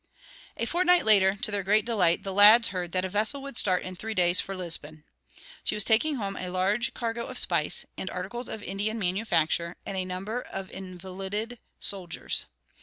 [0.57, 3.83] A fortnight later, to their great delight, the lads heard that a vessel would start
[3.83, 5.03] in three days for Lisbon.
[5.63, 9.95] She was taking home a large cargo of spice, and articles of Indian manufacture, and
[9.95, 12.47] a number of invalided soldiers.